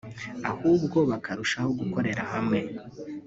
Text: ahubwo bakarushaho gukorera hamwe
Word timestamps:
ahubwo 0.49 0.97
bakarushaho 1.09 1.69
gukorera 1.79 2.23
hamwe 2.33 2.59